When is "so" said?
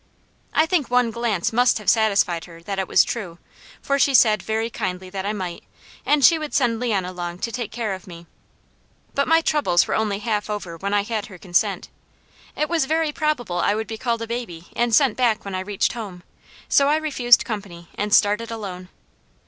16.67-16.87